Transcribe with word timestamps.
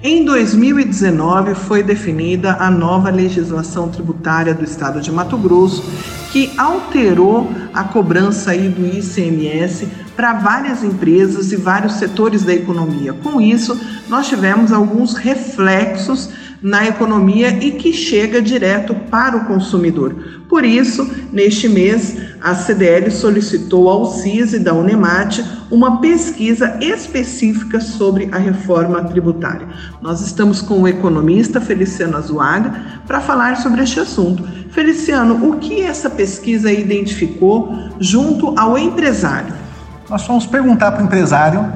Em 0.00 0.24
2019 0.24 1.56
foi 1.56 1.82
definida 1.82 2.52
a 2.60 2.70
nova 2.70 3.10
legislação 3.10 3.88
tributária 3.88 4.54
do 4.54 4.62
estado 4.62 5.00
de 5.00 5.10
Mato 5.10 5.36
Grosso, 5.36 5.82
que 6.30 6.52
alterou 6.56 7.50
a 7.74 7.82
cobrança 7.82 8.52
aí 8.52 8.68
do 8.68 8.86
ICMS 8.86 9.88
para 10.14 10.34
várias 10.34 10.84
empresas 10.84 11.50
e 11.50 11.56
vários 11.56 11.94
setores 11.94 12.44
da 12.44 12.54
economia. 12.54 13.12
Com 13.12 13.40
isso, 13.40 13.76
nós 14.08 14.28
tivemos 14.28 14.70
alguns 14.70 15.14
reflexos 15.14 16.30
na 16.62 16.86
economia 16.86 17.48
e 17.60 17.72
que 17.72 17.92
chega 17.92 18.40
direto 18.40 18.94
para 18.94 19.36
o 19.36 19.46
consumidor. 19.46 20.14
Por 20.48 20.64
isso, 20.64 21.10
neste 21.32 21.68
mês, 21.68 22.16
a 22.40 22.54
CDL 22.54 23.10
solicitou 23.10 23.88
ao 23.88 24.06
CISE 24.06 24.58
da 24.58 24.72
Unemate 24.72 25.44
uma 25.70 26.00
pesquisa 26.00 26.78
específica 26.80 27.80
sobre 27.80 28.28
a 28.32 28.38
reforma 28.38 29.02
tributária. 29.04 29.66
Nós 30.00 30.20
estamos 30.20 30.62
com 30.62 30.82
o 30.82 30.88
economista 30.88 31.60
Feliciano 31.60 32.16
Azuaga 32.16 32.72
para 33.06 33.20
falar 33.20 33.56
sobre 33.56 33.82
este 33.82 34.00
assunto. 34.00 34.42
Feliciano, 34.70 35.48
o 35.48 35.56
que 35.56 35.82
essa 35.82 36.08
pesquisa 36.08 36.72
identificou 36.72 37.74
junto 37.98 38.58
ao 38.58 38.78
empresário? 38.78 39.52
Nós 40.08 40.24
fomos 40.24 40.46
perguntar 40.46 40.92
para 40.92 41.02
o 41.02 41.06
empresário 41.06 41.70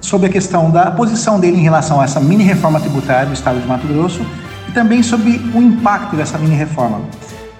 sobre 0.00 0.28
a 0.28 0.30
questão 0.30 0.70
da 0.70 0.90
posição 0.90 1.38
dele 1.38 1.58
em 1.58 1.62
relação 1.62 2.00
a 2.00 2.04
essa 2.04 2.20
mini 2.20 2.44
reforma 2.44 2.80
tributária 2.80 3.26
do 3.26 3.34
Estado 3.34 3.60
de 3.60 3.66
Mato 3.66 3.86
Grosso 3.86 4.24
e 4.68 4.72
também 4.72 5.02
sobre 5.02 5.30
o 5.54 5.58
impacto 5.58 6.16
dessa 6.16 6.38
mini 6.38 6.54
reforma. 6.54 7.00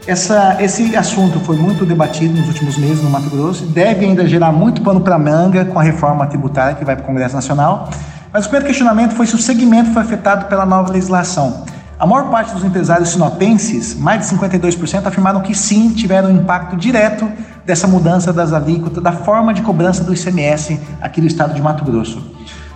Essa, 0.09 0.57
esse 0.59 0.97
assunto 0.97 1.39
foi 1.39 1.59
muito 1.59 1.85
debatido 1.85 2.35
nos 2.35 2.49
últimos 2.49 2.79
meses 2.79 3.03
no 3.03 3.11
Mato 3.11 3.29
Grosso, 3.29 3.67
deve 3.67 4.07
ainda 4.07 4.27
gerar 4.27 4.51
muito 4.51 4.81
pano 4.81 5.03
para 5.03 5.19
manga 5.19 5.67
com 5.67 5.79
a 5.79 5.83
reforma 5.83 6.27
tributária 6.27 6.75
que 6.75 6.83
vai 6.83 6.97
para 6.97 7.03
o 7.03 7.07
Congresso 7.07 7.35
Nacional. 7.35 7.91
Mas 8.33 8.47
o 8.47 8.49
primeiro 8.49 8.67
questionamento 8.69 9.15
foi 9.15 9.27
se 9.27 9.35
o 9.35 9.39
segmento 9.39 9.93
foi 9.93 10.01
afetado 10.01 10.47
pela 10.47 10.65
nova 10.65 10.91
legislação. 10.91 11.63
A 11.99 12.07
maior 12.07 12.31
parte 12.31 12.55
dos 12.55 12.65
empresários 12.65 13.11
sinopenses, 13.11 13.95
mais 13.97 14.27
de 14.27 14.35
52%, 14.35 15.05
afirmaram 15.05 15.43
que 15.43 15.55
sim, 15.55 15.91
tiveram 15.91 16.31
impacto 16.31 16.75
direto 16.75 17.31
dessa 17.67 17.87
mudança 17.87 18.33
das 18.33 18.55
alíquotas, 18.55 19.03
da 19.03 19.13
forma 19.13 19.53
de 19.53 19.61
cobrança 19.61 20.03
do 20.03 20.15
ICMS 20.15 20.81
aqui 21.03 21.21
do 21.21 21.27
estado 21.27 21.53
de 21.53 21.61
Mato 21.61 21.85
Grosso. 21.85 22.19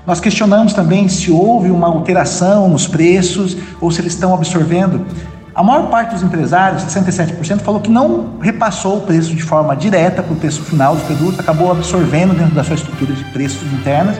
Nós 0.06 0.20
questionamos 0.20 0.74
também 0.74 1.08
se 1.08 1.30
houve 1.30 1.70
uma 1.70 1.86
alteração 1.86 2.68
nos 2.68 2.88
preços 2.88 3.56
ou 3.80 3.90
se 3.90 4.00
eles 4.00 4.12
estão 4.12 4.34
absorvendo. 4.34 5.06
A 5.54 5.62
maior 5.62 5.88
parte 5.90 6.14
dos 6.14 6.22
empresários, 6.22 6.82
67%, 6.82 7.60
falou 7.60 7.80
que 7.80 7.90
não 7.90 8.38
repassou 8.40 8.98
o 8.98 9.00
preço 9.02 9.34
de 9.34 9.42
forma 9.42 9.76
direta 9.76 10.22
para 10.22 10.32
o 10.32 10.36
preço 10.36 10.62
final 10.62 10.96
do 10.96 11.02
produto, 11.02 11.40
acabou 11.40 11.70
absorvendo 11.70 12.34
dentro 12.34 12.54
da 12.54 12.64
sua 12.64 12.74
estrutura 12.74 13.12
de 13.12 13.22
preços 13.24 13.70
internas, 13.70 14.16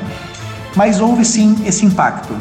mas 0.77 1.01
houve 1.01 1.25
sim 1.25 1.57
esse 1.65 1.87
impacto. 1.87 2.35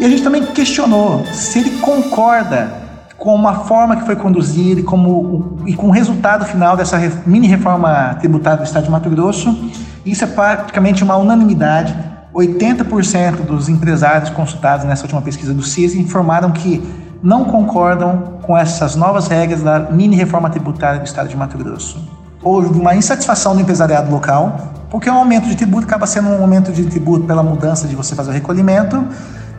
E 0.00 0.04
a 0.04 0.08
gente 0.08 0.22
também 0.22 0.44
questionou 0.46 1.24
se 1.26 1.60
ele 1.60 1.78
concorda 1.78 2.82
com 3.16 3.46
a 3.46 3.54
forma 3.54 3.96
que 3.96 4.04
foi 4.04 4.16
conduzida 4.16 4.80
e, 4.80 4.82
como, 4.82 5.58
e 5.64 5.74
com 5.74 5.86
o 5.86 5.90
resultado 5.90 6.44
final 6.44 6.76
dessa 6.76 6.98
mini 7.24 7.46
reforma 7.46 8.16
tributária 8.18 8.58
do 8.58 8.64
Estado 8.64 8.84
de 8.84 8.90
Mato 8.90 9.08
Grosso. 9.08 9.70
Isso 10.04 10.24
é 10.24 10.26
praticamente 10.26 11.04
uma 11.04 11.16
unanimidade. 11.16 11.94
80% 12.34 13.42
dos 13.46 13.68
empresários 13.68 14.28
consultados 14.30 14.84
nessa 14.84 15.04
última 15.04 15.22
pesquisa 15.22 15.54
do 15.54 15.62
CIS 15.62 15.94
informaram 15.94 16.50
que 16.50 16.82
não 17.24 17.46
concordam 17.46 18.34
com 18.42 18.56
essas 18.56 18.94
novas 18.94 19.28
regras 19.28 19.62
da 19.62 19.78
mini 19.80 20.14
reforma 20.14 20.50
tributária 20.50 21.00
do 21.00 21.06
Estado 21.06 21.26
de 21.26 21.34
Mato 21.34 21.56
Grosso. 21.56 21.98
Houve 22.42 22.78
uma 22.78 22.94
insatisfação 22.94 23.54
do 23.54 23.62
empresariado 23.62 24.10
local, 24.10 24.74
porque 24.90 25.08
o 25.08 25.14
aumento 25.14 25.48
de 25.48 25.56
tributo 25.56 25.86
acaba 25.86 26.06
sendo 26.06 26.28
um 26.28 26.42
aumento 26.42 26.70
de 26.70 26.84
tributo 26.84 27.24
pela 27.24 27.42
mudança 27.42 27.88
de 27.88 27.96
você 27.96 28.14
fazer 28.14 28.28
o 28.28 28.32
recolhimento, 28.34 29.02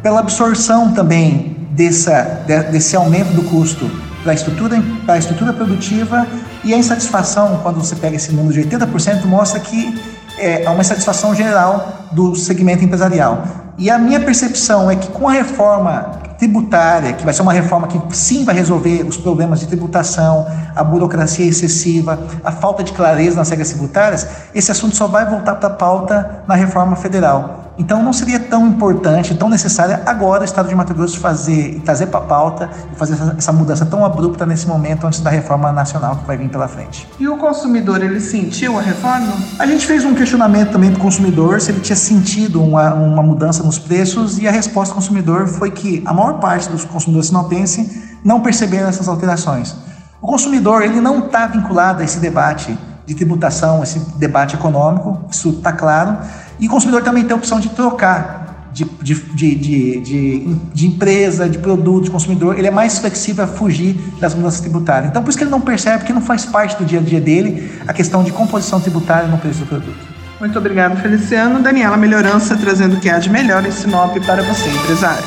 pela 0.04 0.20
absorção 0.20 0.92
também 0.94 1.68
dessa, 1.72 2.44
desse 2.72 2.96
aumento 2.96 3.34
do 3.34 3.42
custo 3.50 3.90
para 4.22 4.34
a 4.34 4.36
estrutura, 4.36 4.80
para 5.04 5.16
a 5.16 5.18
estrutura 5.18 5.52
produtiva 5.52 6.28
e 6.64 6.72
a 6.72 6.78
insatisfação, 6.78 7.62
quando 7.64 7.78
você 7.78 7.96
pega 7.96 8.16
esse 8.16 8.32
número 8.32 8.54
de 8.54 8.70
80%, 8.70 9.26
mostra 9.26 9.60
que 9.60 10.00
é 10.38 10.70
uma 10.70 10.82
insatisfação 10.82 11.34
geral 11.34 12.06
do 12.12 12.36
segmento 12.36 12.84
empresarial. 12.84 13.44
E 13.76 13.90
a 13.90 13.98
minha 13.98 14.20
percepção 14.20 14.92
é 14.92 14.96
que 14.96 15.08
com 15.08 15.28
a 15.28 15.32
reforma 15.32 16.25
tributária, 16.38 17.14
que 17.14 17.24
vai 17.24 17.34
ser 17.34 17.42
uma 17.42 17.54
reforma 17.54 17.88
que 17.88 18.00
sim 18.16 18.44
vai 18.44 18.56
resolver 18.56 19.04
os 19.04 19.18
problemas 19.18 19.60
de 19.60 19.68
tributação, 19.68 20.46
a 20.76 20.84
burocracia 20.84 21.46
excessiva, 21.46 22.20
a 22.44 22.52
falta 22.52 22.84
de 22.84 22.94
clareza 22.94 23.36
nas 23.36 23.50
regras 23.50 23.70
tributárias, 23.70 24.28
esse 24.54 24.72
assunto 24.72 24.96
só 24.96 25.08
vai 25.08 25.26
voltar 25.30 25.56
para 25.56 25.68
a 25.68 25.74
pauta 25.74 26.44
na 26.48 26.56
reforma 26.56 26.96
federal. 26.96 27.65
Então 27.78 28.02
não 28.02 28.14
seria 28.14 28.40
tão 28.40 28.68
importante, 28.68 29.36
tão 29.36 29.50
necessária 29.50 30.02
agora 30.06 30.42
o 30.42 30.46
Estado 30.46 30.70
de 30.70 30.76
Mato 30.76 30.94
Grosso 30.94 31.20
fazer, 31.20 31.82
trazer 31.84 32.08
para 32.08 32.22
a 32.22 32.24
pauta 32.24 32.70
e 32.92 32.96
fazer 32.96 33.14
essa, 33.14 33.36
essa, 33.38 33.52
mudança 33.52 33.86
tão 33.86 34.06
abrupta 34.06 34.46
nesse 34.46 34.68
momento 34.68 35.06
antes 35.06 35.20
da 35.20 35.30
reforma 35.30 35.72
nacional 35.72 36.16
que 36.16 36.26
vai 36.26 36.38
vir 36.38 36.50
pela 36.50 36.68
frente. 36.68 37.08
E 37.20 37.28
o 37.28 37.38
consumidor, 37.38 38.02
ele 38.02 38.20
sentiu 38.20 38.80
a 38.80 38.82
reforma? 38.82 39.34
A 39.60 39.66
gente 39.66 39.86
fez 39.86 40.06
um 40.06 40.14
questionamento 40.14 40.72
também 40.72 40.92
para 40.92 41.00
o 41.00 41.02
consumidor 41.02 41.60
se 41.60 41.72
ele 41.72 41.82
tinha 41.82 41.96
sentido 41.96 42.64
uma, 42.64 42.94
uma 42.94 43.24
mudança 43.24 43.62
nos 43.62 43.78
preços 43.78 44.38
e 44.38 44.48
a 44.48 44.52
resposta 44.52 44.94
do 44.94 44.96
consumidor 44.96 45.48
foi 45.48 45.72
que 45.72 46.02
a 46.06 46.14
maior 46.14 46.40
parte 46.40 46.70
dos 46.70 46.86
consumidores 46.86 47.28
sinopenses 47.28 48.16
não 48.24 48.40
perceberam 48.40 48.88
essas 48.88 49.08
alterações. 49.08 49.76
O 50.22 50.28
consumidor 50.28 50.82
ele 50.82 51.02
não 51.02 51.26
está 51.26 51.46
vinculado 51.46 52.02
a 52.02 52.06
esse 52.06 52.20
debate 52.20 52.78
de 53.06 53.14
tributação, 53.14 53.84
esse 53.84 54.00
debate 54.18 54.56
econômico, 54.56 55.20
isso 55.30 55.50
está 55.50 55.72
claro, 55.72 56.18
e 56.60 56.68
o 56.68 56.70
consumidor 56.70 57.04
também 57.04 57.24
tem 57.24 57.34
a 57.34 57.36
opção 57.36 57.60
de 57.60 57.70
trocar 57.70 58.46
de, 58.76 58.84
de, 59.02 59.16
de, 59.56 60.02
de, 60.02 60.56
de 60.74 60.88
empresa, 60.88 61.48
de 61.48 61.58
produto, 61.58 62.06
de 62.06 62.12
consumidor, 62.12 62.58
ele 62.58 62.68
é 62.68 62.72
mais 62.72 63.00
flexível 63.00 63.46
a 63.46 63.48
fugir 63.48 63.96
das 64.20 64.36
mudanças 64.36 64.60
tributárias. 64.60 65.10
Então, 65.10 65.24
por 65.24 65.30
isso 65.30 65.38
que 65.38 65.46
ele 65.46 65.52
não 65.52 65.62
percebe, 65.62 66.00
porque 66.00 66.12
não 66.12 66.22
faz 66.22 66.44
parte 66.46 66.76
do 66.76 66.84
dia 66.84 67.00
a 67.00 67.02
dia 67.02 67.22
dele 67.22 67.72
a 67.88 67.94
questão 67.94 68.22
de 68.22 68.34
composição 68.34 68.82
tributária 68.82 69.30
no 69.30 69.38
preço 69.38 69.60
do 69.60 69.66
produto. 69.66 70.16
Muito 70.42 70.60
obrigado, 70.60 71.02
Feliciano. 71.02 71.62
Daniela 71.62 71.96
Melhorança 71.96 72.58
trazendo 72.58 72.98
o 72.98 73.00
que 73.00 73.10
há 73.10 73.18
de 73.18 73.30
melhor 73.30 73.66
em 73.66 73.72
Sinop 73.72 74.14
para 74.26 74.44
você, 74.44 74.70
empresário. 74.70 75.24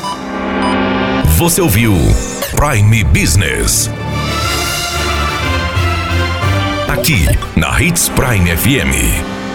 Você 1.37 1.59
ouviu 1.59 1.93
Prime 2.55 3.03
Business. 3.05 3.89
Aqui, 6.87 7.25
na 7.55 7.81
Hits 7.81 8.09
Prime 8.09 8.55
FM. 8.55 9.48